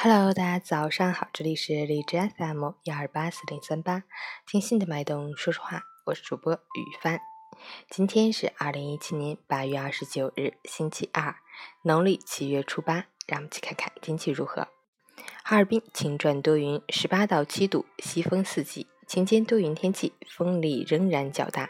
[0.00, 4.04] Hello，大家早上好，这里是荔枝 FM 幺二八四零三八，
[4.46, 7.18] 听心的脉动说说话，我是主播雨帆。
[7.90, 11.34] 今天是二零一七年八月二十九日，星期二，
[11.82, 13.06] 农历七月初八。
[13.26, 14.68] 让我们一起看看天气如何。
[15.42, 21.68] 哈尔滨晴转多云，十八到七度，西风四级，晴间多云天气，风力仍然较大。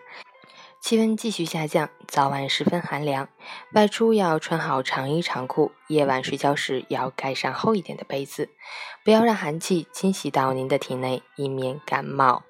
[0.89, 3.29] 气温继续下降，早晚十分寒凉，
[3.75, 8.49] 外出要穿好长衣长裤，夜晚睡觉时要盖上厚一点的被子，
[9.04, 12.43] 不要让寒气侵袭到您的体内，以免感冒、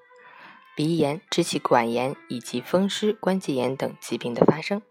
[0.73, 4.81] 鼻炎、支气管炎以及风湿关节炎等疾病的发生。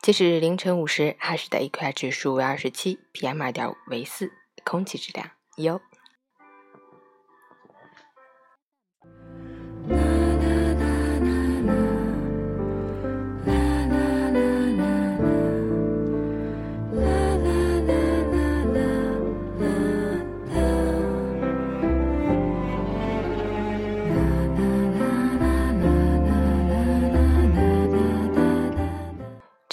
[0.00, 4.32] 截止凌晨五时，哈市的 AQI 指数为二十七，PM 二点五为四，
[4.64, 5.78] 空气质量优。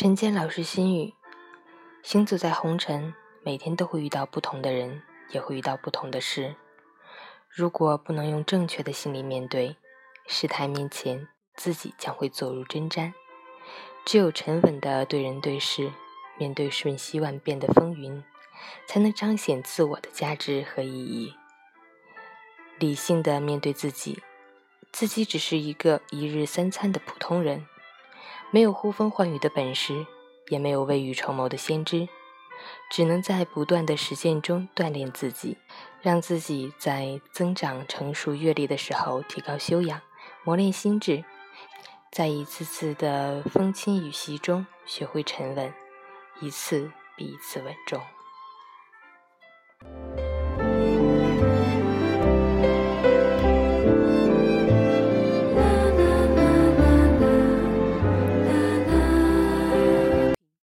[0.02, 1.13] 陈坚老师心语：
[2.02, 3.13] 行走在红尘，
[3.44, 6.55] 每天都会遇到不同的人，也会遇到不同的事。
[7.47, 9.75] 如果不能用正确的心理面对
[10.25, 13.13] 事态面前，自己将会走入针毡。
[14.03, 15.91] 只有沉稳的对人对事，
[16.36, 18.23] 面对瞬息万变的风云，
[18.88, 21.36] 才能彰显自我的价值和意义。
[22.80, 24.23] 理性的面对自己，
[24.91, 27.67] 自己只是一个一日三餐的普通人。
[28.53, 30.05] 没有呼风唤雨的本事，
[30.49, 32.09] 也没有未雨绸缪的先知，
[32.89, 35.58] 只能在不断的实践中锻炼自己，
[36.02, 40.02] 让自己在增长成熟阅历的时候提高修养，
[40.43, 41.23] 磨练心智，
[42.11, 45.73] 在一次次的风轻雨袭中学会沉稳，
[46.41, 48.02] 一次比一次稳重。